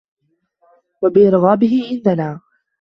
وَبِإِرْغَابِهِ 1.01 1.87
إنْ 1.91 2.01
دَنَا 2.01 2.41